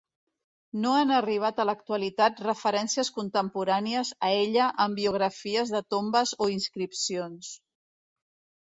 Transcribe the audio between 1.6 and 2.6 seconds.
a l'actualitat